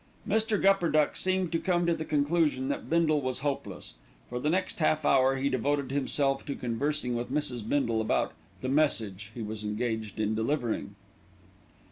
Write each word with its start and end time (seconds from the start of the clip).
Mr. 0.27 0.59
Gupperduck 0.59 1.15
seemed 1.15 1.51
to 1.51 1.59
come 1.59 1.85
to 1.85 1.93
the 1.93 2.03
conclusion 2.05 2.69
that 2.69 2.89
Bindle 2.89 3.21
was 3.21 3.41
hopeless. 3.45 3.93
For 4.29 4.39
the 4.39 4.49
next 4.49 4.79
half 4.79 5.05
hour 5.05 5.35
he 5.35 5.47
devoted 5.47 5.91
himself 5.91 6.43
to 6.47 6.55
conversing 6.55 7.13
with 7.15 7.29
Mrs. 7.31 7.69
Bindle 7.69 8.01
about 8.01 8.33
"the 8.61 8.67
message" 8.67 9.29
he 9.35 9.43
was 9.43 9.63
engaged 9.63 10.19
in 10.19 10.33
delivering. 10.33 10.95